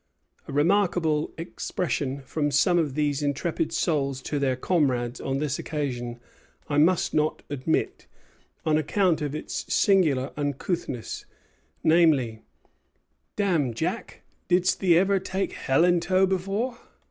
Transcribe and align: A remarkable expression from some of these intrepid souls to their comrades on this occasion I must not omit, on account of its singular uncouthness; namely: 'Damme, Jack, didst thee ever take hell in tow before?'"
A 0.47 0.51
remarkable 0.51 1.31
expression 1.37 2.23
from 2.23 2.49
some 2.49 2.79
of 2.79 2.95
these 2.95 3.21
intrepid 3.21 3.71
souls 3.71 4.19
to 4.23 4.39
their 4.39 4.55
comrades 4.55 5.21
on 5.21 5.37
this 5.37 5.59
occasion 5.59 6.19
I 6.67 6.79
must 6.79 7.13
not 7.13 7.43
omit, 7.51 8.07
on 8.65 8.79
account 8.79 9.21
of 9.21 9.35
its 9.35 9.71
singular 9.71 10.33
uncouthness; 10.35 11.25
namely: 11.83 12.41
'Damme, 13.35 13.75
Jack, 13.75 14.23
didst 14.47 14.79
thee 14.79 14.97
ever 14.97 15.19
take 15.19 15.51
hell 15.51 15.85
in 15.85 15.99
tow 15.99 16.25
before?'" 16.25 16.79